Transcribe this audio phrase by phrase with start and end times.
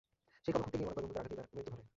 [0.43, 1.83] সেই কবর খুঁড়তে গিয়ে মনে পড়ে বন্ধুদের আঘাতেই তার মৃত্যু ঘটে।